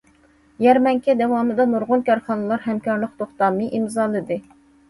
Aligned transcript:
يەرمەنكە 0.65 1.15
داۋامىدا 1.19 1.67
نۇرغۇن 1.75 2.03
كارخانىلار 2.09 2.65
ھەمكارلىق 2.65 3.15
توختامى 3.23 3.69
ئىمزالىدى. 3.77 4.41